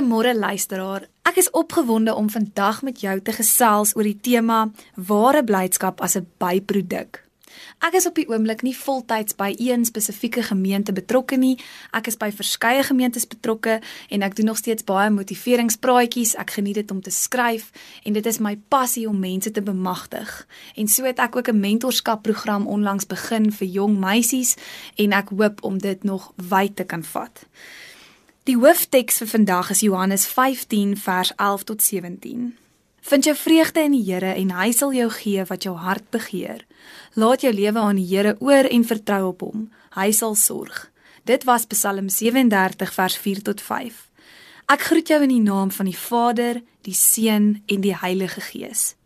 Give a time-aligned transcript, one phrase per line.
[0.00, 1.02] Goeiemôre luisteraar.
[1.28, 6.16] Ek is opgewonde om vandag met jou te gesels oor die tema ware blydskap as
[6.16, 7.20] 'n byproduk.
[7.78, 11.58] Ek is op die oomblik nie voltyds by een spesifieke gemeente betrokke nie.
[11.92, 16.34] Ek is by verskeie gemeentes betrokke en ek doen nog steeds baie motiveringspraatjies.
[16.34, 17.70] Ek geniet dit om te skryf
[18.04, 20.46] en dit is my passie om mense te bemagtig.
[20.76, 24.56] En so het ek ook 'n mentorskapprogram onlangs begin vir jong meisies
[24.96, 27.46] en ek hoop om dit nog wyd te kan vat.
[28.50, 32.56] Die hoofteks vir vandag is Johannes 15 vers 11 tot 17.
[33.00, 36.64] Vind jou vreugde in die Here en hy sal jou gee wat jou hart begeer.
[37.14, 39.68] Laat jou lewe aan die Here oor en vertrou op hom.
[39.94, 40.88] Hy sal sorg.
[41.30, 44.02] Dit was Psalm 37 vers 4 tot 5.
[44.66, 48.96] Ek groet jou in die naam van die Vader, die Seun en die Heilige Gees.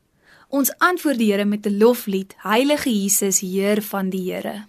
[0.48, 4.64] Ons antwoord die Here met 'n loflied, Heilige Jesus, Heer van die Here.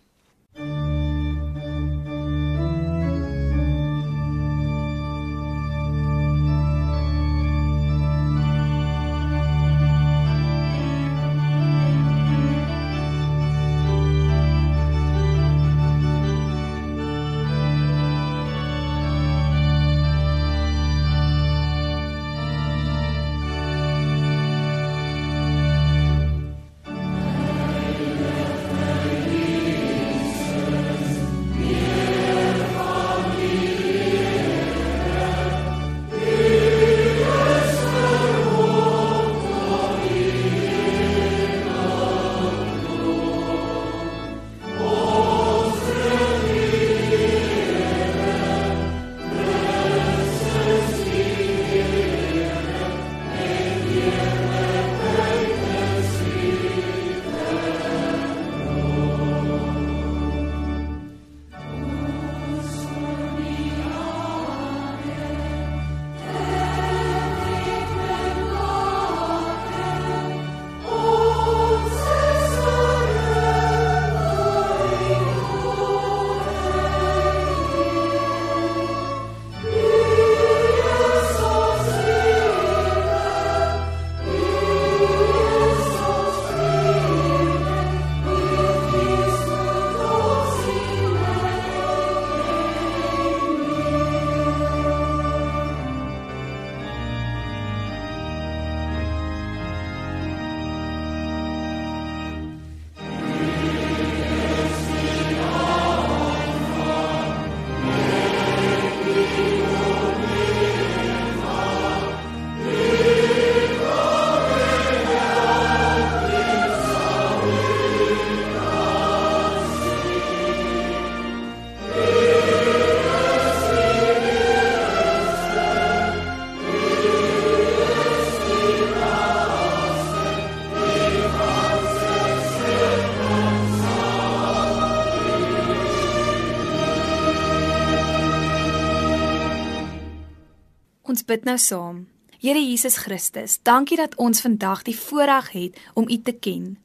[141.26, 142.04] Ons bid nou saam.
[142.38, 146.76] Here Jesus Christus, dankie dat ons vandag die voorreg het om U te ken.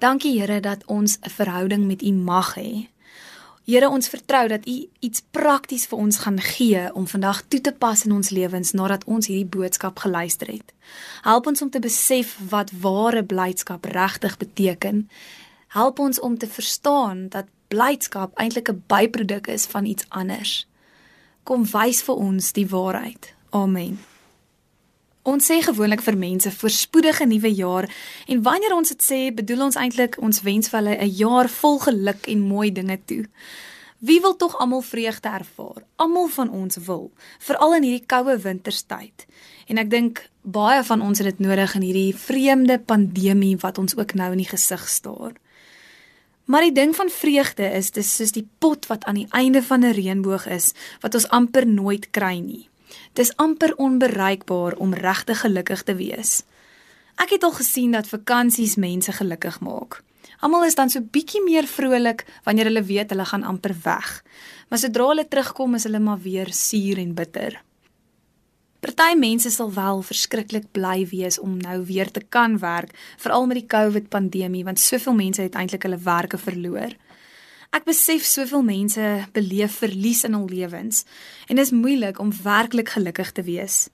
[0.00, 2.88] Dankie Here dat ons 'n verhouding met U mag hê.
[3.66, 7.72] Here, ons vertrou dat U iets prakties vir ons gaan gee om vandag toe te
[7.72, 10.72] pas in ons lewens nadat ons hierdie boodskap geluister het.
[11.22, 15.10] Help ons om te besef wat ware blydskap regtig beteken.
[15.66, 20.66] Help ons om te verstaan dat blydskap eintlik 'n byproduk is van iets anders.
[21.42, 23.34] Kom wys vir ons die waarheid.
[23.50, 23.98] Amen.
[25.22, 27.88] Ons sê gewoonlik vir mense voorspoedige nuwe jaar
[28.26, 31.78] en wanneer ons dit sê, bedoel ons eintlik ons wens vir hulle 'n jaar vol
[31.78, 33.24] geluk en mooi dinge toe.
[34.00, 35.82] Wie wil tog almal vreugde ervaar?
[35.96, 39.26] Almal van ons wil, veral in hierdie koue winterstyd.
[39.66, 43.96] En ek dink baie van ons het dit nodig in hierdie vreemde pandemie wat ons
[43.96, 45.32] ook nou in die gesig staar.
[46.44, 49.84] Maar die ding van vreugde is dis soos die pot wat aan die einde van
[49.84, 52.69] 'n reënboog is wat ons amper nooit kry nie.
[53.12, 56.42] Dis amper onbereikbaar om regtig gelukkig te wees.
[57.20, 60.02] Ek het al gesien dat vakansies mense gelukkig maak.
[60.40, 64.22] Almal is dan so bietjie meer vrolik wanneer hulle weet hulle gaan amper weg.
[64.68, 67.60] Maar sodra hulle terugkom, is hulle maar weer suur en bitter.
[68.80, 73.58] Party mense sal wel verskriklik bly wees om nou weer te kan werk, veral met
[73.60, 76.96] die COVID pandemie, want soveel mense het eintlik hulle werke verloor.
[77.70, 81.04] Ek besef soveel mense beleef verlies in hul lewens
[81.46, 83.84] en dit is moeilik om werklik gelukkig te wees.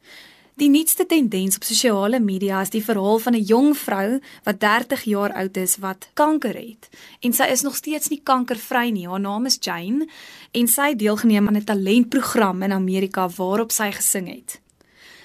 [0.56, 5.02] Die nuutste tendens op sosiale media is die verhaal van 'n jong vrou wat 30
[5.04, 6.88] jaar oud is wat kanker het.
[7.20, 9.08] En sy is nog steeds nie kankervry nie.
[9.08, 10.08] Haar naam is Jane
[10.52, 14.60] en sy het deelgeneem aan 'n talentprogram in Amerika waarop sy gesing het.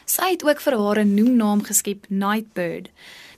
[0.05, 2.89] Sy het ook vir haar 'n noemnaam geskep, Nightbird.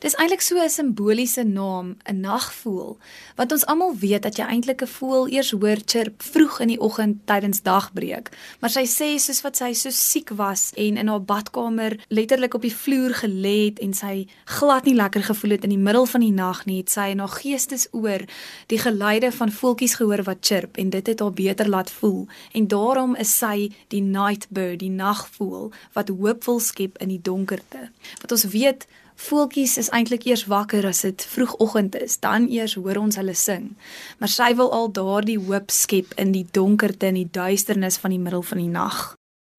[0.03, 2.97] Dis eintlik so 'n simboliese naam, 'n nagvoël,
[3.35, 6.79] wat ons almal weet dat jy eintlik 'n voël eers hoor chirp vroeg in die
[6.79, 8.29] oggend tydens dagbreek.
[8.59, 12.61] Maar sy sê soos wat sy so siek was en in haar badkamer letterlik op
[12.61, 16.21] die vloer gelê het en sy glad nie lekker gevoel het in die middel van
[16.21, 18.21] die nag nie, het sy in haar geestesoor
[18.67, 22.27] die geluide van voeltjies gehoor wat chirp en dit het haar beter laat voel.
[22.51, 27.89] En daarom is sy die nightbird, die nagvoël wat hoopvol skep in die donkerte.
[28.21, 32.97] Wat ons weet Voeltjies is eintlik eers wakker as dit vroegoggend is, dan eers hoor
[32.97, 33.73] ons hulle sing.
[34.19, 38.21] Maar sy wil al daardie hoop skep in die donkerte en die duisternis van die
[38.21, 39.13] middel van die nag.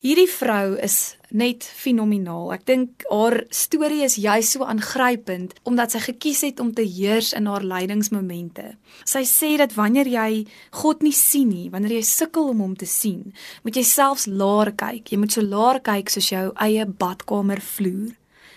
[0.04, 2.50] Hierdie vrou is net fenomenaal.
[2.52, 7.30] Ek dink haar storie is juis so aangrypend omdat sy gekies het om te heers
[7.32, 8.74] in haar lydingsmomente.
[9.08, 10.42] Sy sê dat wanneer jy
[10.82, 13.32] God nie sien nie, wanneer jy sukkel om hom te sien,
[13.64, 15.08] moet jy selfs laer kyk.
[15.08, 18.12] Jy moet so laer kyk soos jou eie badkamer vloer.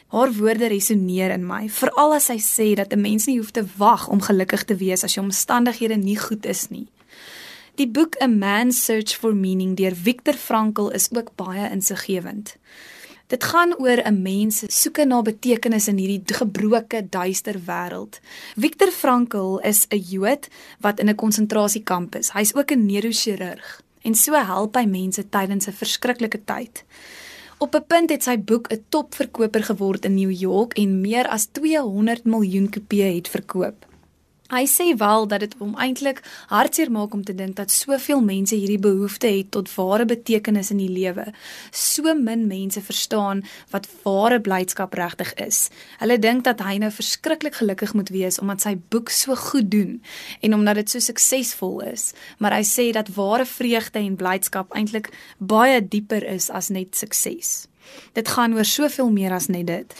[0.07, 3.65] Haar woorde resoneer in my, veral as sy sê dat 'n mens nie hoef te
[3.77, 6.87] wag om gelukkig te wees as jou omstandighede nie goed is nie.
[7.75, 12.55] Die boek A Man's Search for Meaning deur Viktor Frankl is ook baie insiggewend.
[13.27, 18.19] Dit gaan oor 'n mens se soeke na betekenis in hierdie gebroke, duister wêreld.
[18.55, 20.47] Viktor Frankl is 'n Jood
[20.79, 22.31] wat in 'n konsentrasiekamp is.
[22.31, 26.83] Hy's ook 'n neurochirurg en so help hy mense tydens 'n verskriklike tyd.
[27.59, 31.45] Op 'n punt het sy boek 'n topverkoper geword in New York en meer as
[31.45, 33.86] 200 miljoen kopieë het verkoop.
[34.47, 38.55] Hy sê wel dat dit hom eintlik hartseer maak om te dink dat soveel mense
[38.55, 41.25] hierdie behoefte het tot ware betekenis in die lewe.
[41.75, 43.43] So min mense verstaan
[43.75, 45.67] wat ware blydskap regtig is.
[45.99, 49.97] Hulle dink dat hy nou verskriklik gelukkig moet wees omdat sy boek so goed doen
[50.39, 52.13] en omdat dit so suksesvol is.
[52.39, 55.11] Maar hy sê dat ware vreugde en blydskap eintlik
[55.43, 57.67] baie dieper is as net sukses.
[58.15, 59.93] Dit gaan oor soveel meer as net dit.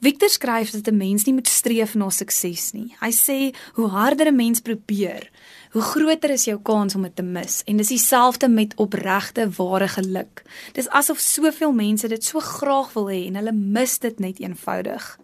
[0.00, 2.94] Victor skryf dat 'n mens nie moet streef na sukses nie.
[3.00, 5.30] Hy sê hoe harder 'n mens probeer,
[5.70, 7.62] hoe groter is jou kans om dit te mis.
[7.66, 10.42] En dis dieselfde met opregte ware geluk.
[10.72, 15.18] Dis asof soveel mense dit so graag wil hê en hulle mis dit net eenvoudig.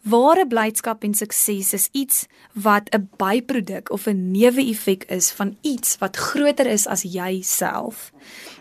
[0.00, 5.98] Ware blydskap en sukses is iets wat 'n byproduk of 'n neeweffek is van iets
[5.98, 8.12] wat groter is as jouself.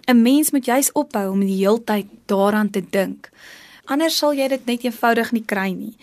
[0.08, 3.30] 'n Mens moet juis ophou om die heeltyd daaraan te dink.
[3.90, 5.96] Anders sal jy dit net eenvoudig nie kry nie.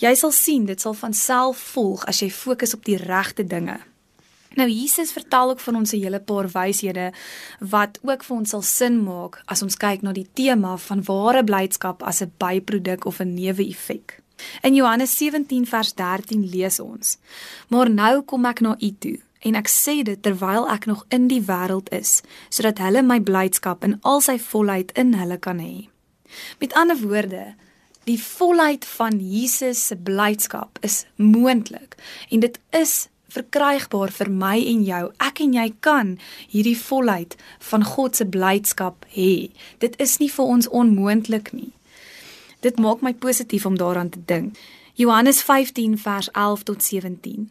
[0.00, 3.76] Jy sal sien dit sal van self volg as jy fokus op die regte dinge.
[4.56, 7.12] Nou Jesus vertel ook van ons 'n hele paar wyshede
[7.60, 11.44] wat ook vir ons sal sin maak as ons kyk na die tema van ware
[11.44, 14.22] blydskap as 'n byproduk of 'n neeweffek.
[14.62, 17.18] In Johannes 17 vers 13 lees ons:
[17.68, 21.28] "Maar nou kom ek na u toe en ek sê dit terwyl ek nog in
[21.28, 25.93] die wêreld is, sodat hulle my blydskap in al sy volheid in hulle kan hê."
[26.60, 27.54] Met ander woorde,
[28.04, 31.96] die volheid van Jesus se blydskap is moontlik
[32.30, 35.02] en dit is verkrygbaar vir my en jou.
[35.22, 36.14] Ek en jy kan
[36.52, 37.34] hierdie volheid
[37.70, 39.50] van God se blydskap hê.
[39.82, 41.72] Dit is nie vir ons onmoontlik nie.
[42.64, 44.56] Dit maak my positief om daaraan te dink.
[44.94, 47.50] Johannes 15 vers 11 tot 17.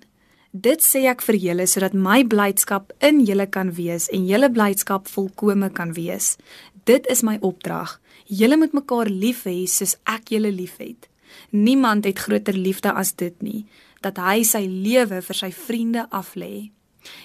[0.54, 5.10] Dit sê ek vir julle sodat my blydskap in julle kan wees en julle blydskap
[5.12, 6.38] volkome kan wees.
[6.86, 7.98] Dit is my opdrag.
[8.34, 11.10] Julle moet mekaar lief hê soos ek julle liefhet.
[11.52, 13.66] Niemand het groter liefde as dit nie,
[14.02, 16.72] dat hy sy lewe vir sy vriende aflê.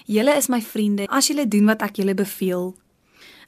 [0.05, 2.73] Julle is my vriende as julle doen wat ek julle beveel.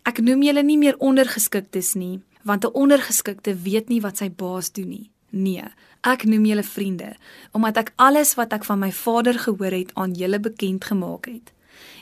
[0.07, 4.71] Ek noem julle nie meer ondergeskiktes nie, want 'n ondergeskikte weet nie wat sy baas
[4.71, 5.11] doen nie.
[5.29, 5.63] Nee,
[6.03, 7.15] ek noem julle vriende,
[7.53, 11.53] omdat ek alles wat ek van my Vader gehoor het aan julle bekend gemaak het.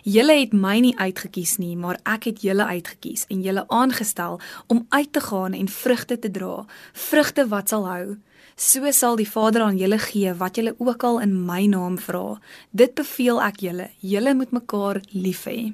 [0.03, 4.85] Julle het my nie uitgekies nie, maar ek het julle uitgekies en julle aangestel om
[4.89, 8.05] uit te gaan en vrugte te dra, vrugte wat sal hou.
[8.59, 12.39] So sal die Vader aan julle gee wat julle ook al in my naam vra.
[12.71, 15.71] Dit beveel ek julle, julle moet mekaar lief hê.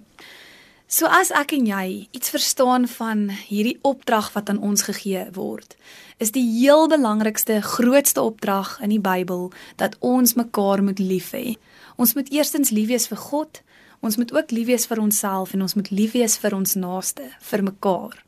[0.85, 5.73] So as ek en jy iets verstaan van hierdie opdrag wat aan ons gegee word,
[6.21, 9.49] is die heel belangrikste, grootste opdrag in die Bybel
[9.81, 11.57] dat ons mekaar moet lief hê.
[11.97, 13.63] Ons moet eerstens lief wees vir God,
[13.99, 17.29] ons moet ook lief wees vir onsself en ons moet lief wees vir ons naaste,
[17.39, 18.25] vir mekaar.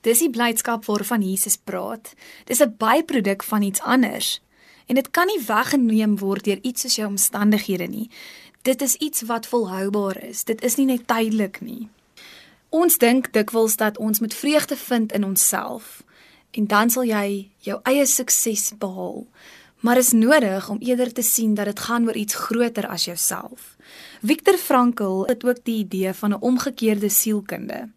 [0.00, 2.14] Dis die blydskap waarvan Jesus praat.
[2.44, 4.40] Dis 'n byproduk van iets anders.
[4.86, 8.10] En dit kan nie weggeneem word deur iets soos jou omstandighede nie.
[8.62, 10.44] Dit is iets wat volhoubaar is.
[10.44, 11.88] Dit is nie net tydelik nie.
[12.68, 16.02] Ons dink dikwels dat ons moet vreugde vind in onsself
[16.50, 19.26] en dan sal jy jou eie sukses behaal.
[19.80, 23.76] Maar is nodig om eerder te sien dat dit gaan oor iets groter as jouself.
[24.22, 27.88] Viktor Frankl het ook die idee van 'n omgekeerde sielkunde.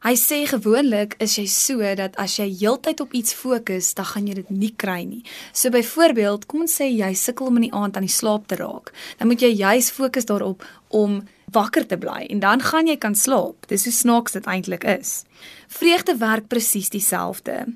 [0.00, 4.30] Hy sê gewoonlik is jy so dat as jy heeltyd op iets fokus, dan gaan
[4.30, 5.20] jy dit nie kry nie.
[5.52, 8.56] So byvoorbeeld, kom ons sê jy sukkel om in die aand aan die slaap te
[8.56, 11.20] raak, dan moet jy juis fokus daarop om
[11.52, 13.68] wakker te bly en dan gaan jy kan slaap.
[13.68, 15.24] Dis hoe snaaks dit eintlik is.
[15.68, 17.66] Vreugde werk presies dieselfde.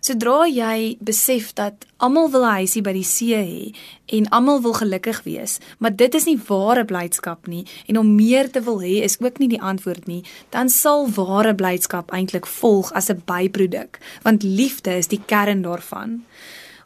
[0.00, 3.74] Sodra jy besef dat almal wil 'n huisie by die see hê
[4.16, 8.50] en almal wil gelukkig wees, maar dit is nie ware blydskap nie en om meer
[8.50, 12.92] te wil hê is ook nie die antwoord nie, dan sal ware blydskap eintlik volg
[12.92, 16.24] as 'n byproduk, want liefde is die kern daarvan.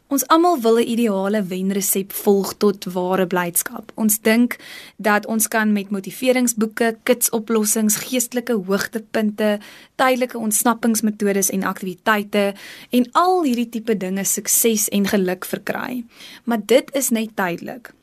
[0.07, 3.91] Ons almal wil 'n ideale wenresep volg tot ware blydskap.
[3.95, 4.57] Ons dink
[4.97, 9.59] dat ons kan met motiveringsboeke, kitsoplossings, geestelike hoogtepunte,
[9.95, 12.53] tydelike ontsnappingsmetodes en aktiwiteite
[12.89, 16.03] en al hierdie tipe dinge sukses en geluk verkry.
[16.43, 17.93] Maar dit is net tydelik.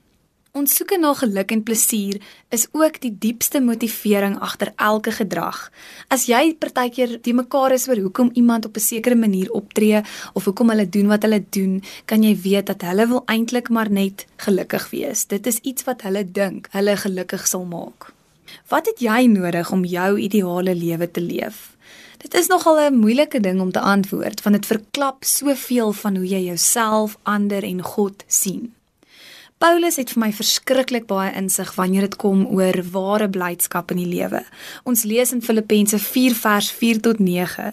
[0.52, 2.18] Ons soeke na geluk en plesier
[2.52, 5.60] is ook die diepste motivering agter elke gedrag.
[6.12, 10.02] As jy partykeer die mekaar is oor hoekom iemand op 'n sekere manier optree
[10.34, 13.90] of hoekom hulle doen wat hulle doen, kan jy weet dat hulle wil eintlik maar
[13.90, 15.24] net gelukkig wees.
[15.24, 18.12] Dit is iets wat hulle dink hulle gelukkig sal maak.
[18.68, 21.76] Wat het jy nodig om jou ideale lewe te leef?
[22.18, 26.26] Dit is nogal 'n moeilike ding om te antwoord want dit verklap soveel van hoe
[26.26, 28.74] jy jouself, ander en God sien.
[29.62, 34.08] Paulus het vir my verskriklik baie insig wanneer dit kom oor ware blydskap in die
[34.10, 34.40] lewe.
[34.82, 37.68] Ons lees in Filippense 4 vers 4 tot 9: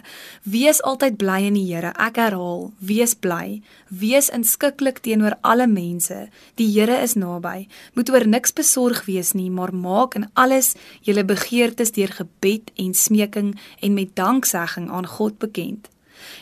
[0.46, 1.90] Wees altyd bly in die Here.
[1.98, 3.64] Ek herhaal, wees bly.
[3.90, 6.28] Wees inskikkelik teenoor alle mense.
[6.62, 7.66] Die Here is naby.
[7.98, 12.94] Moet oor niks besorg wees nie, maar maak in alles julle begeertes deur gebed en
[12.94, 15.90] smeking en met danksegging aan God bekend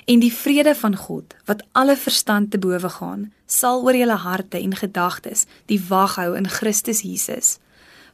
[0.06, 4.60] en die vrede van God wat alle verstand te bowe gaan sal oor julle harte
[4.60, 7.58] en gedagtes die wag hou in Christus Jesus.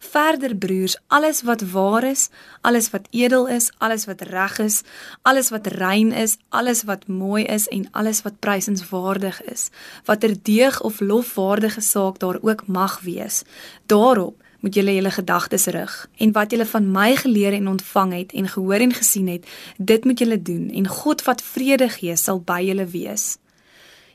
[0.03, 2.27] Verder broers, alles wat waar is,
[2.61, 4.81] alles wat edel is, alles wat reg is,
[5.21, 9.69] alles wat rein is, alles wat mooi is en alles wat prysenswaardig is,
[10.05, 13.43] watter deeg of lofwaardige saak daar ook mag wees,
[13.87, 15.93] daarop moet julle julle gedagtes rig
[16.23, 20.05] en wat julle van my geleer en ontvang het en gehoor en gesien het, dit
[20.07, 23.33] moet julle doen en God wat vrede gee sal by julle wees.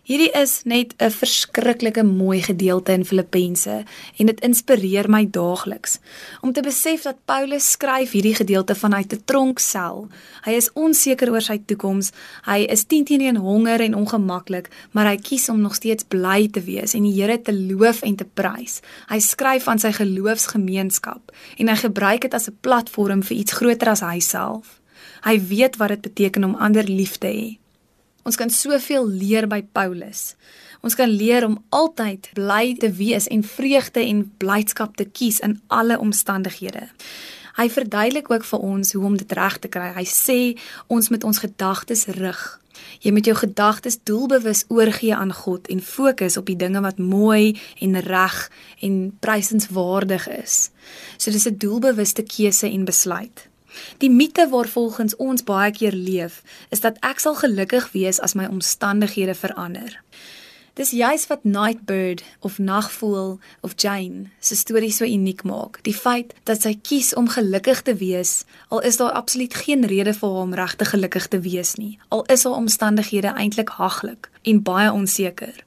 [0.08, 3.84] Hierdie is net 'n verskriklike mooi gedeelte in Filippense
[4.16, 5.98] en dit inspireer my daagliks
[6.40, 10.08] om te besef dat Paulus skryf hierdie gedeelte vanuit 'n tronksel.
[10.44, 12.12] Hy is onseker oor sy toekoms.
[12.44, 16.60] Hy is teen teen honger en ongemaklik, maar hy kies om nog steeds bly te
[16.60, 18.80] wees en die Here te loof en te prys.
[19.08, 23.88] Hy skryf aan sy geloofsgemeenskap en hy gebruik dit as 'n platform vir iets groter
[23.88, 24.80] as hy self.
[25.22, 27.67] Hy weet wat dit beteken om ander lief te hê.
[28.22, 30.34] Ons kan soveel leer by Paulus.
[30.80, 35.60] Ons kan leer om altyd bly te wees en vreugde en blydskap te kies in
[35.66, 36.86] alle omstandighede.
[37.58, 39.90] Hy verduidelik ook vir ons hoe om dit reg te kry.
[39.96, 40.38] Hy sê
[40.86, 42.42] ons moet ons gedagtes rig.
[43.02, 47.58] Jy moet jou gedagtes doelbewus oorgee aan God en fokus op die dinge wat mooi
[47.82, 48.38] en reg
[48.86, 50.70] en prysenswaardig is.
[51.18, 53.48] So dis 'n doelbewuste keuse en besluit.
[53.98, 58.46] Die mite waarvolgens ons baie keer leef, is dat ek sal gelukkig wees as my
[58.46, 60.00] omstandighede verander.
[60.78, 65.80] Dis juis wat Nightbird of Nagvoël of Jane se storie so uniek maak.
[65.82, 70.14] Die feit dat sy kies om gelukkig te wees, al is daar absoluut geen rede
[70.14, 71.98] vir haar om regtig gelukkig te wees nie.
[72.14, 75.64] Al is haar omstandighede eintlik haglik en baie onseker.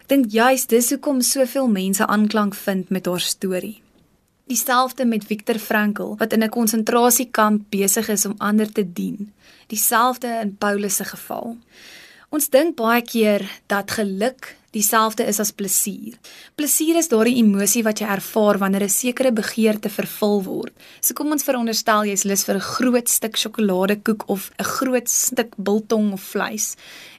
[0.00, 3.82] Ek dink juis dis hoekom soveel mense aanklank vind met haar storie.
[4.48, 9.32] Dieselfde met Viktor Frankl wat in 'n konsentrasiekamp besig is om ander te dien.
[9.66, 11.56] Dieselfde in Paulus se geval.
[12.28, 16.14] Ons dink baie keer dat geluk dieselfde is as plesier.
[16.54, 20.72] Plesier is daardie emosie wat jy ervaar wanneer 'n sekere begeerte vervul word.
[21.00, 25.54] So kom ons veronderstel jy's lus vir 'n groot stuk sjokoladekoek of 'n groot stuk
[25.56, 26.76] biltong of vleis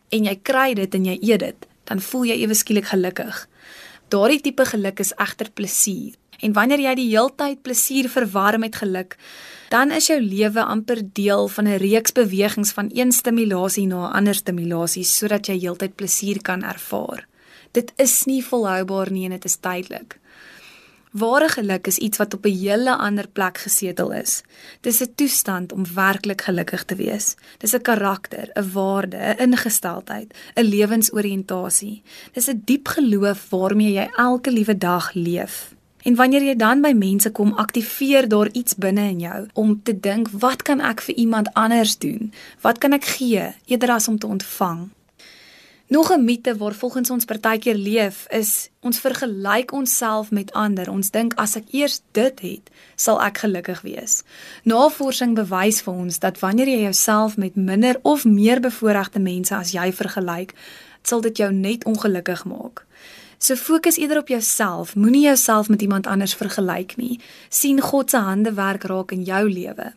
[0.10, 3.48] en jy kry dit en jy eet dit, dan voel jy ewe skielik gelukkig.
[4.10, 6.19] Daardie tipe geluk is egter plesier.
[6.40, 9.18] En wanneer jy die heeltyd plesier verwar met geluk,
[9.70, 14.14] dan is jou lewe amper deel van 'n reeks bewegings van een stimulasie na 'n
[14.14, 17.28] ander stimulasie sodat jy heeltyd plesier kan ervaar.
[17.72, 20.20] Dit is nie volhoubaar nie en dit is tydelik.
[21.12, 24.44] Ware geluk is iets wat op 'n hele ander plek gesetel is.
[24.82, 27.36] Dis 'n toestand om werklik gelukkig te wees.
[27.58, 32.02] Dis 'n karakter, 'n waarde, 'n ingesteldheid, 'n lewensoriëntasie.
[32.34, 35.78] Dis 'n diep geloof waarmee jy elke liewe dag leef.
[36.04, 40.00] En wanneer jy dan by mense kom, aktiveer daar iets binne in jou om te
[40.00, 42.32] dink, wat kan ek vir iemand anders doen?
[42.62, 44.88] Wat kan ek gee eerder as om te ontvang?
[45.90, 50.90] Nog 'n mite waar volgens ons partykeer leef is ons vergelyk onsself met ander.
[50.90, 54.24] Ons dink as ek eers dit het, sal ek gelukkig wees.
[54.64, 59.72] Navorsing bewys vir ons dat wanneer jy jouself met minder of meer bevoorregte mense as
[59.72, 60.54] jy vergelyk,
[61.02, 62.86] sal dit jou net ongelukkig maak.
[63.40, 64.96] So fokus eerder op jouself.
[64.96, 67.20] Moenie jouself met iemand anders vergelyk nie.
[67.50, 69.94] sien God se hande werk raak in jou lewe.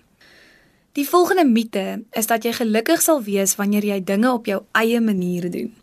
[0.92, 5.00] Die volgende mite is dat jy gelukkig sal wees wanneer jy dinge op jou eie
[5.00, 5.74] manier doen.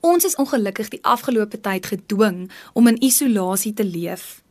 [0.00, 4.42] Ons is ongelukkig die afgelope tyd gedwing om in isolasie te leef.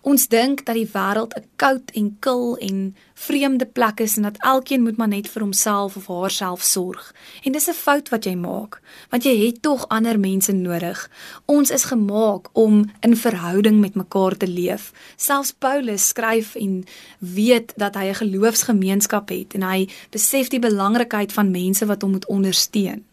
[0.00, 4.36] Ons dink dat die wêreld 'n koud en kil en vreemde plek is en dat
[4.38, 7.14] elkeen moet maar net vir homself of haarself sorg.
[7.44, 8.80] En dis 'n fout wat jy maak,
[9.10, 11.10] want jy het tog ander mense nodig.
[11.44, 14.92] Ons is gemaak om in verhouding met mekaar te leef.
[15.16, 16.84] Selfs Paulus skryf en
[17.18, 22.10] weet dat hy 'n geloofsgemeenskap het en hy besef die belangrikheid van mense wat hom
[22.10, 23.04] moet ondersteun.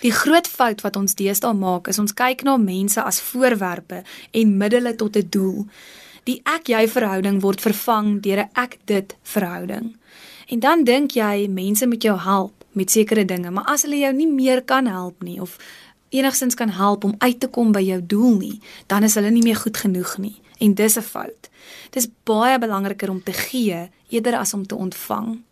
[0.00, 4.56] Die groot fout wat ons deesdae maak is ons kyk na mense as voorwerpe en
[4.56, 5.66] middele tot 'n doel.
[6.26, 9.94] Die ek-jy verhouding word vervang deur 'n ek-dit verhouding.
[10.50, 14.12] En dan dink jy mense moet jou help met sekere dinge, maar as hulle jou
[14.12, 15.58] nie meer kan help nie of
[16.08, 19.42] enigstens kan help om uit te kom by jou doel nie, dan is hulle nie
[19.42, 21.50] meer goed genoeg nie en dis 'n fout.
[21.90, 25.42] Dis baie belangriker om te gee eerder as om te ontvang.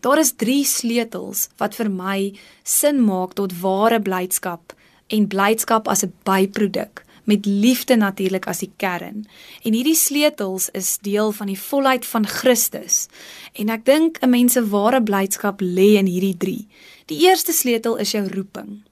[0.00, 4.72] Daar is 3 sleutels wat vir my sin maak tot ware blydskap
[5.06, 9.24] en blydskap as 'n byproduk met liefde natuurlik as die kern.
[9.62, 13.06] En hierdie sleutels is deel van die volheid van Christus.
[13.54, 16.66] En ek dink 'n mens se ware blydskap lê in hierdie 3.
[17.06, 18.89] Die eerste sleutel is jou roeping.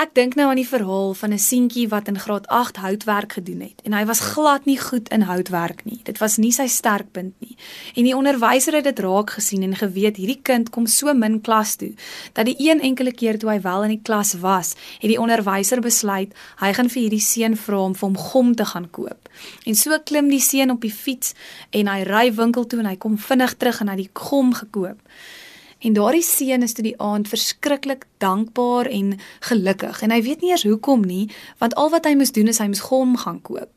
[0.00, 3.60] Ek dink nou aan die verhaal van 'n seentjie wat in graad 8 houtwerk gedoen
[3.60, 6.00] het en hy was glad nie goed in houtwerk nie.
[6.02, 7.56] Dit was nie sy sterkpunt nie.
[7.94, 11.76] En die onderwyser het dit raak gesien en geweet hierdie kind kom so min klas
[11.76, 11.92] toe
[12.32, 15.80] dat die een enkele keer toe hy wel in die klas was, het die onderwyser
[15.80, 19.28] besluit hy gaan vir hierdie seun vra om vir hom gom te gaan koop.
[19.66, 21.34] En so klim die seun op die fiets
[21.70, 24.54] en hy ry winkel toe en hy kom vinnig terug en hy het die gom
[24.54, 24.98] gekoop.
[25.80, 29.14] En daardie seun is toe die aand verskriklik dankbaar en
[29.48, 32.60] gelukkig en hy weet nie eers hoekom nie, want al wat hy moes doen is
[32.60, 33.70] hy moes gom gaan koop.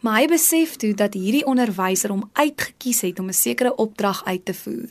[0.00, 4.44] Maar hy besef toe dat hierdie onderwyser hom uitgekies het om 'n sekere opdrag uit
[4.44, 4.90] te voer.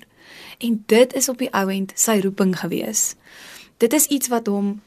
[0.60, 3.16] En dit is op die ouend sy roeping gewees.
[3.78, 4.82] Dit is iets wat hom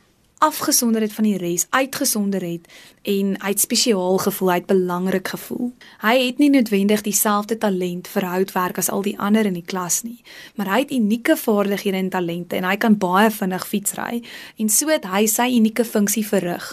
[0.44, 2.68] afgesonder het van die res, uitgesonder het
[3.08, 5.70] en hy het spesiaal gevoel, hy het belangrik gevoel.
[6.02, 10.02] Hy het nie noodwendig dieselfde talent vir houtwerk as al die ander in die klas
[10.04, 10.20] nie,
[10.56, 14.20] maar hy het unieke vaardighede en talente en hy kan baie vinnig fietsry
[14.60, 16.68] en so het hy sy unieke funksie verrig.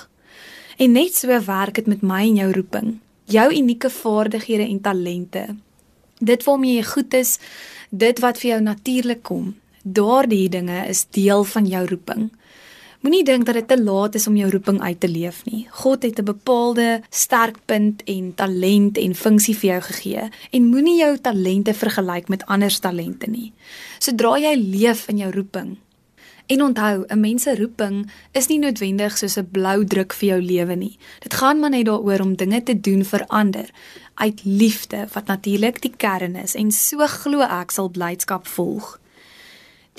[0.81, 2.93] En net so werk dit met my en jou roeping.
[3.31, 5.45] Jou unieke vaardighede en talente.
[6.19, 7.37] Dit waarmee jy goed is,
[7.89, 9.53] dit wat vir jou natuurlik kom.
[9.83, 12.29] Daardie dinge is deel van jou roeping.
[13.01, 15.67] Moenie dink dat dit te laat is om jou roeping uit te leef nie.
[15.69, 21.17] God het 'n bepaalde sterkpunt en talent en funksie vir jou gegee en moenie jou
[21.17, 23.53] talente vergelyk met ander talente nie.
[23.99, 25.77] Sodra jy leef in jou roeping
[26.51, 30.41] En onthou, 'n mens se roeping is nie noodwendig soos 'n blou druk vir jou
[30.41, 30.97] lewe nie.
[31.19, 33.69] Dit gaan maar net daaroor om dinge te doen vir ander
[34.13, 39.00] uit liefde wat natuurlik die kern is en so glo ek sal blydskap volg.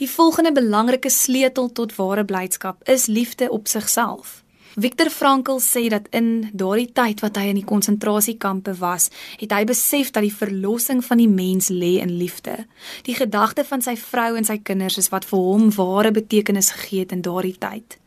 [0.03, 4.43] Die volgende belangrike sleutel tot ware blydskap is liefde op sigself.
[4.75, 9.61] Viktor Frankl sê dat in daardie tyd wat hy in die konsentrasiekampe was, het hy
[9.69, 12.65] besef dat die verlossing van die mens lê in liefde.
[13.07, 17.05] Die gedagte van sy vrou en sy kinders is wat vir hom ware betekenis gegee
[17.05, 18.01] het in daardie tyd.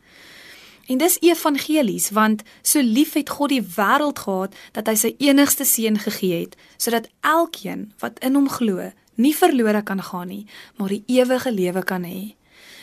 [0.92, 5.64] En dis evangelies want so lief het God die wêreld gehad dat hy sy enigste
[5.64, 10.88] seun gegee het sodat elkeen wat in hom glo nie verlore kan gaan nie, maar
[10.88, 12.34] die ewige lewe kan hê.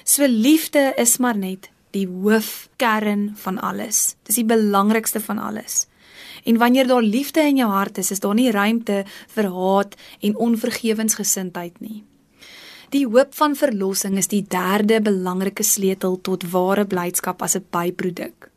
[0.04, 4.15] So liefde is maar net die hoofkern van alles.
[4.26, 5.86] Dis die belangrikste van alles.
[6.43, 9.04] En wanneer daar liefde in jou hart is, is daar nie ruimte
[9.36, 12.04] vir haat en onvergewensgesindheid nie.
[12.93, 18.53] Die hoop van verlossing is die derde belangrike sleutel tot ware blydskap as 'n byproduk.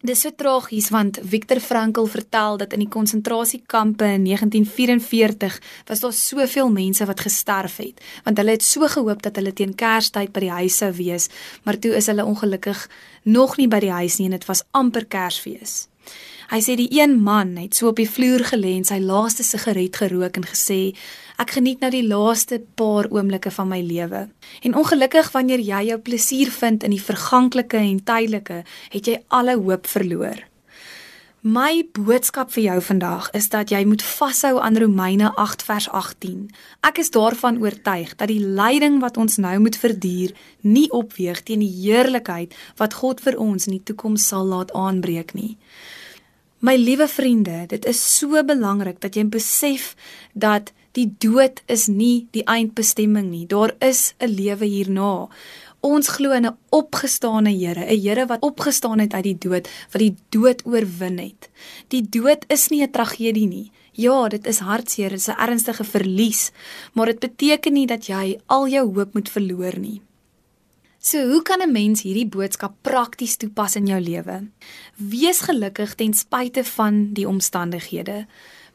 [0.00, 5.58] Dis so tragies want Viktor Frankl vertel dat in die konsentrasiekampe in 1944
[5.90, 9.74] was daar soveel mense wat gesterf het want hulle het so gehoop dat hulle teen
[9.76, 11.28] Kerstyd by die huis sou wees
[11.68, 12.86] maar toe is hulle ongelukkig
[13.28, 15.90] nog nie by die huis nie en dit was amper Kersfees.
[16.50, 20.00] Hy sê die een man het so op die vloer gelê en sy laaste sigaret
[20.00, 20.80] gerook en gesê
[21.40, 24.26] ek geniet nou die laaste paar oomblikke van my lewe.
[24.62, 29.56] En ongelukkig wanneer jy jou plesier vind in die verganklike en tydelike, het jy alle
[29.56, 30.44] hoop verloor.
[31.40, 36.42] My boodskap vir jou vandag is dat jy moet vashou aan Romeine 8 vers 18.
[36.84, 41.64] Ek is daarvan oortuig dat die lyding wat ons nou moet verduur, nie opweeg teen
[41.64, 45.56] die heerlikheid wat God vir ons in die toekoms sal laat aanbreek nie.
[46.60, 49.94] My liewe vriende, dit is so belangrik dat jy besef
[50.36, 53.46] dat die dood is nie die eindbestemming nie.
[53.46, 55.28] Daar is 'n lewe hierna.
[55.80, 60.00] Ons glo in 'n opgestane Here, 'n Here wat opgestaan het uit die dood, wat
[60.00, 61.48] die dood oorwin het.
[61.88, 63.70] Die dood is nie 'n tragedie nie.
[63.92, 66.50] Ja, dit is hartseer, dit is 'n ernstige verlies,
[66.92, 70.02] maar dit beteken nie dat jy al jou hoop moet verloor nie.
[70.98, 74.48] So hoe kan 'n mens hierdie boodskap prakties toepas in jou lewe?
[74.96, 78.26] Wees gelukkig ten spyte van die omstandighede.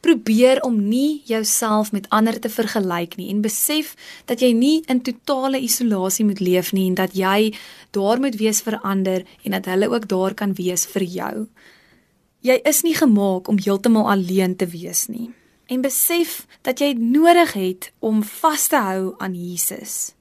[0.05, 3.95] Probeer om nie jouself met ander te vergelyk nie en besef
[4.29, 7.55] dat jy nie in totale isolasie moet leef nie en dat jy
[7.97, 11.33] daar moet wees vir ander en dat hulle ook daar kan wees vir jou.
[12.45, 15.31] Jy is nie gemaak om heeltemal alleen te wees nie.
[15.65, 20.14] En besef dat jy nodig het om vas te hou aan Jesus.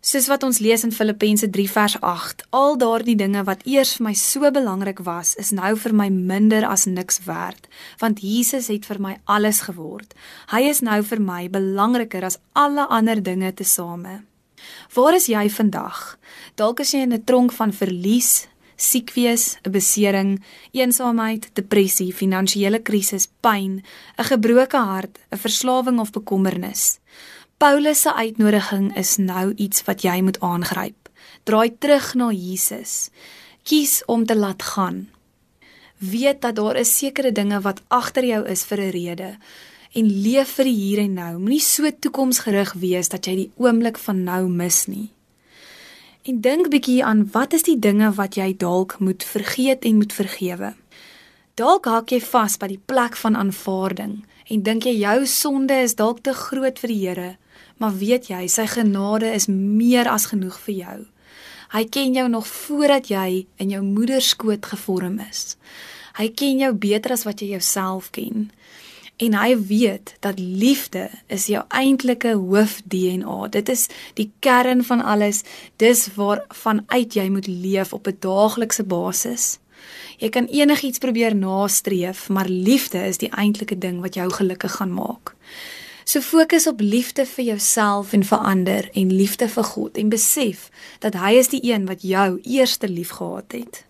[0.00, 4.06] Soos wat ons lees in Filippense 3 vers 8, al daardie dinge wat eers vir
[4.06, 7.68] my so belangrik was, is nou vir my minder as niks werd,
[8.00, 10.14] want Jesus het vir my alles geword.
[10.54, 14.22] Hy is nou vir my belangriker as alle ander dinge tesame.
[14.96, 16.16] Waar is jy vandag?
[16.56, 20.40] Dalk is jy in 'n tronk van verlies, siek wees, 'n besering,
[20.72, 23.82] eensaamheid, depressie, finansiële krisis, pyn,
[24.16, 27.00] 'n gebroke hart, 'n verslawing of bekommernis.
[27.60, 31.10] Paulus se uitnodiging is nou iets wat jy moet aangryp.
[31.44, 33.10] Draai terug na Jesus.
[33.68, 35.02] Kies om te laat gaan.
[35.98, 39.36] Weet dat daar is sekere dinge wat agter jou is vir 'n rede
[39.92, 41.38] en leef vir die hier en nou.
[41.38, 45.10] Moenie so toekomsgerig wees dat jy die oomblik van nou mis nie.
[46.22, 50.12] En dink bietjie aan wat is die dinge wat jy dalk moet vergeet en moet
[50.12, 50.74] vergewe.
[51.54, 55.94] Dalk haak jy vas by die plek van aanvaarding en dink jy jou sonde is
[55.94, 57.36] dalk te groot vir die Here
[57.80, 60.98] Maar weet jy, sy genade is meer as genoeg vir jou.
[61.72, 65.56] Hy ken jou nog voordat jy in jou moeder skoot gevorm is.
[66.18, 68.50] Hy ken jou beter as wat jy jouself ken.
[69.20, 73.48] En hy weet dat liefde is jou eintlike hoof DNA.
[73.52, 73.86] Dit is
[74.20, 75.42] die kern van alles.
[75.76, 79.58] Dis waarvan uit jy moet leef op 'n daaglikse basis.
[80.18, 84.92] Jy kan enigiets probeer nastreef, maar liefde is die eintlike ding wat jou gelukkig gaan
[84.92, 85.34] maak.
[86.04, 90.70] So fokus op liefde vir jouself en vir ander en liefde vir God en besef
[91.00, 93.84] dat hy is die een wat jou eerste liefgehad het.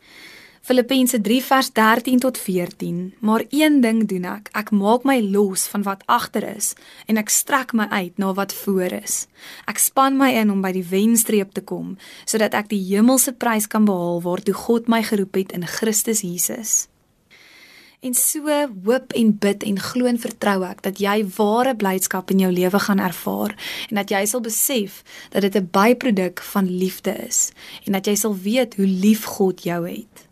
[0.60, 3.14] Filippense 3 vers 13 tot 14.
[3.18, 6.74] Maar een ding doen ek, ek maak my los van wat agter is
[7.08, 9.24] en ek strek my uit na wat voor is.
[9.70, 11.96] Ek span my in om by die wenstreep te kom
[12.28, 16.89] sodat ek die hemelse prys kan behaal waartoe God my geroep het in Christus Jesus.
[18.00, 18.48] En so
[18.84, 22.78] hoop en bid en glo en vertrou ek dat jy ware blydskap in jou lewe
[22.80, 23.52] gaan ervaar
[23.90, 25.02] en dat jy sal besef
[25.34, 27.52] dat dit 'n byproduk van liefde is
[27.84, 30.28] en dat jy sal weet hoe lief God jou het.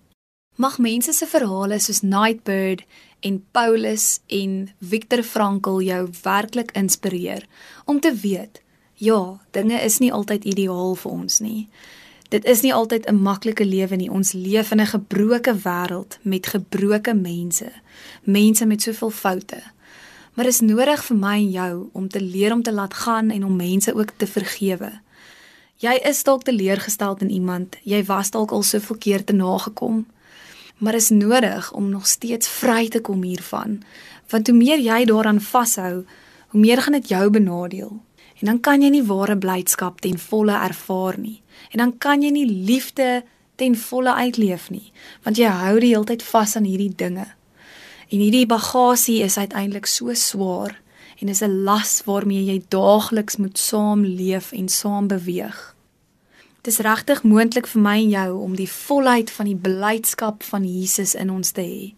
[0.57, 2.83] Mag mense se verhale soos Nightbird
[3.21, 7.47] en Paulus en Viktor Frankl jou werklik inspireer
[7.85, 8.63] om te weet,
[8.95, 11.69] ja, dinge is nie altyd ideaal vir ons nie.
[12.29, 14.11] Dit is nie altyd 'n maklike lewe nie.
[14.11, 17.73] Ons leef in 'n gebroke wêreld met gebroke mense,
[18.23, 19.63] mense met soveel foute.
[20.35, 23.31] Maar dit is nodig vir my en jou om te leer om te laat gaan
[23.31, 25.01] en om mense ook te vergewe.
[25.77, 30.07] Jy is dalk teleurgestel in iemand, jy was dalk al soveel keer te nagekom.
[30.77, 33.83] Maar is nodig om nog steeds vry te kom hiervan,
[34.29, 36.05] want hoe meer jy daaraan vashou,
[36.49, 38.03] hoe meer gaan dit jou benadeel.
[38.41, 41.43] En dan kan jy nie ware blydskap ten volle ervaar nie.
[41.71, 43.25] En dan kan jy nie liefde
[43.59, 44.93] ten volle uitleef nie,
[45.27, 47.27] want jy hou die hele tyd vas aan hierdie dinge.
[48.09, 50.79] En hierdie bagasie is uiteindelik so swaar
[51.19, 55.75] en is 'n las waarmee jy daagliks moet saamleef en saam beweeg.
[56.63, 60.65] Dit is regtig moontlik vir my en jou om die volheid van die blydskap van
[60.65, 61.95] Jesus in ons te hê.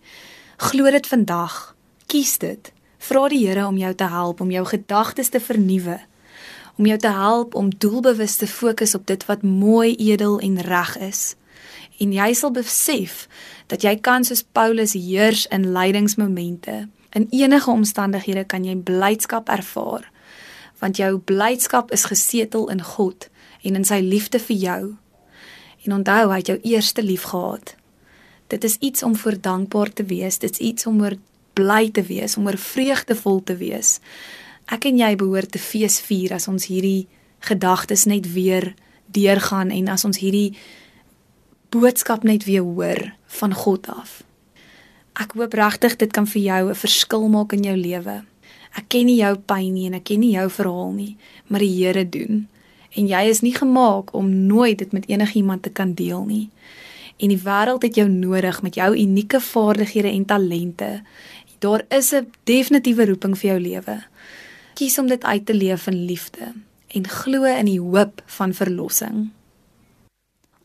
[0.57, 1.76] Glo dit vandag.
[2.07, 2.72] Kies dit.
[2.98, 6.00] Vra die Here om jou te help om jou gedagtes te vernuwe
[6.81, 10.97] om jou te help om doelbewus te fokus op dit wat mooi, edel en reg
[11.05, 11.35] is
[12.01, 13.27] En jy sal besef
[13.69, 16.87] dat jy kan soos Paulus heers in lydingsmomente.
[17.12, 20.09] In enige omstandighede kan jy blydskap ervaar
[20.81, 23.27] want jou blydskap is gesetel in God
[23.69, 24.85] en in sy liefde vir jou.
[25.85, 27.75] En onthou, hy het jou eerste lief gehad.
[28.49, 31.19] Dit is iets om voor dankbaar te wees, dit is iets om oor
[31.53, 33.99] bly te wees, om oor vreugdevol te wees.
[34.70, 37.09] Ek en jy behoort te fees vier as ons hierdie
[37.42, 38.74] gedagtes net weer
[39.11, 40.54] deurgaan en as ons hierdie
[41.74, 44.20] boodskap net weer hoor van God af.
[45.18, 48.22] Ek hoop regtig dit kan vir jou 'n verskil maak in jou lewe.
[48.78, 51.16] Ek ken nie jou pyn nie en ek ken nie jou verhaal nie,
[51.48, 52.48] maar die Here doen.
[52.96, 56.50] En jy is nie gemaak om nooit dit met enigiemand te kan deel nie.
[57.18, 61.02] En die wêreld het jou nodig met jou unieke vaardighede en talente.
[61.59, 64.02] Daar is 'n definitiewe roeping vir jou lewe.
[64.74, 66.52] Kies om dit uit te leef in liefde
[66.88, 69.30] en glo in die hoop van verlossing.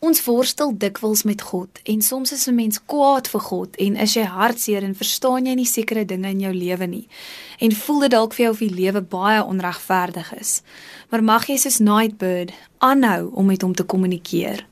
[0.05, 4.13] Ons worstel dikwels met God en soms is 'n mens kwaad vir God en is
[4.13, 7.07] jy hartseer en verstaan jy nie sekere dinge in jou lewe nie
[7.59, 10.61] en voel dit dalk vir jou of die lewe baie onregverdig is.
[11.09, 14.67] Maar mag jy soos Nightbird aanhou om met hom te kommunikeer.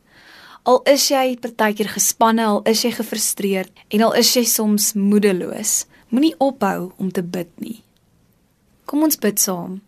[0.64, 5.86] Al is jy partykeer gespanne, al is jy gefrustreerd en al is jy soms moedeloos,
[6.10, 7.84] moenie ophou om te bid nie.
[8.94, 9.80] Kom ons bid saam.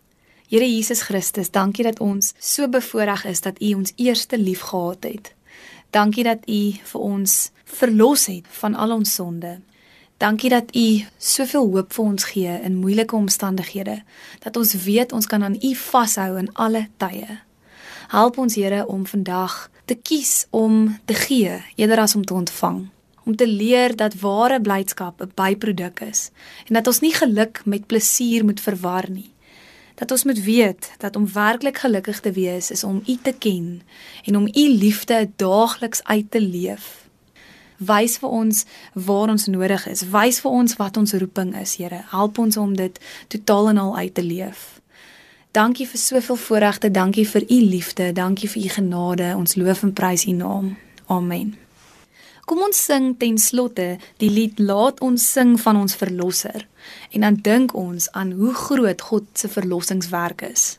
[0.50, 5.06] Here Jesus Christus, dankie dat ons so bevoorreg is dat U ons eerste lief gehad
[5.06, 5.28] het.
[5.94, 6.58] Dankie dat U
[6.90, 7.34] vir ons
[7.78, 9.52] verlos het van al ons sonde.
[10.18, 14.00] Dankie dat U soveel hoop vir ons gee in moeilike omstandighede,
[14.42, 17.38] dat ons weet ons kan aan U vashou in alle tye.
[18.10, 22.88] Help ons Here om vandag te kies om te gee eerder as om te ontvang
[23.26, 26.30] om te leer dat ware blydskap 'n byproduk is
[26.66, 29.30] en dat ons nie geluk met plesier moet verwar nie
[29.96, 33.82] dat ons moet weet dat om werklik gelukkig te wees is om U te ken
[34.24, 37.08] en om U liefde daagliks uit te leef.
[37.76, 40.04] Wys vir ons waar ons nodig is.
[40.12, 42.04] Wys vir ons wat ons roeping is, Here.
[42.12, 44.80] Help ons om dit totaal en al uit te leef.
[45.56, 49.36] Dankie vir soveel voorregte, dankie vir U liefde, dankie vir U genade.
[49.36, 50.76] Ons loof en prys U naam.
[51.06, 51.65] Amen.
[52.46, 56.68] Kom ons sing ten slotte die lied Laat ons sing van ons verlosser
[57.10, 60.76] en dan dink ons aan hoe groot God se verlossingswerk is.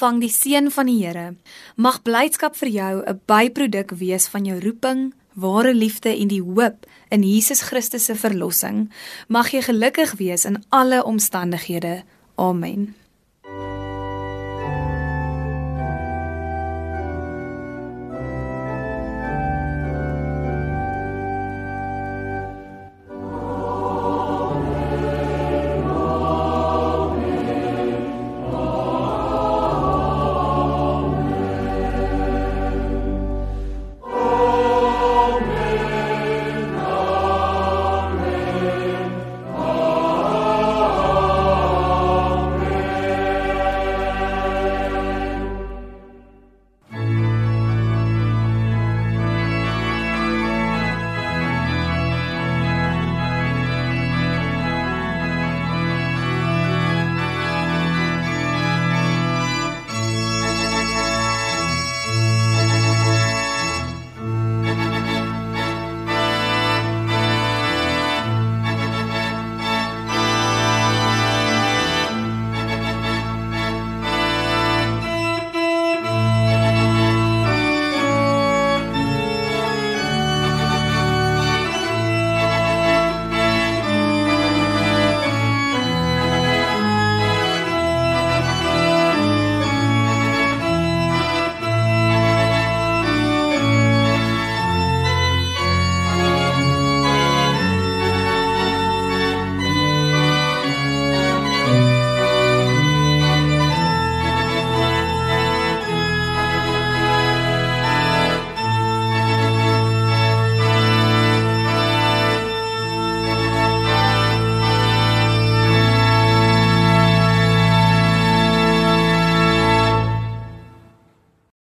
[0.00, 1.34] Ontvang die seën van die Here.
[1.76, 6.86] Mag blydskap vir jou 'n byproduk wees van jou roeping, ware liefde en die hoop
[7.10, 8.90] in Jesus Christus se verlossing.
[9.28, 12.02] Mag jy gelukkig wees in alle omstandighede.
[12.36, 12.94] Amen.